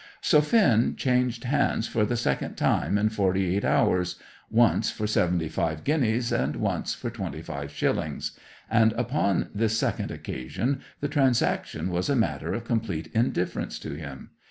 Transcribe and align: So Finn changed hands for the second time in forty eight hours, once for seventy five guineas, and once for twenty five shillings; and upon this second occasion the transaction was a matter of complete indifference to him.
So 0.19 0.41
Finn 0.41 0.95
changed 0.95 1.43
hands 1.43 1.87
for 1.87 2.05
the 2.05 2.17
second 2.17 2.55
time 2.55 2.97
in 2.97 3.09
forty 3.09 3.55
eight 3.55 3.63
hours, 3.63 4.15
once 4.49 4.89
for 4.89 5.05
seventy 5.05 5.47
five 5.47 5.83
guineas, 5.83 6.31
and 6.31 6.55
once 6.55 6.95
for 6.95 7.11
twenty 7.11 7.43
five 7.43 7.69
shillings; 7.69 8.31
and 8.67 8.93
upon 8.93 9.51
this 9.53 9.77
second 9.77 10.09
occasion 10.09 10.81
the 11.01 11.07
transaction 11.07 11.91
was 11.91 12.09
a 12.09 12.15
matter 12.15 12.51
of 12.51 12.63
complete 12.63 13.11
indifference 13.13 13.77
to 13.77 13.91
him. 13.93 14.31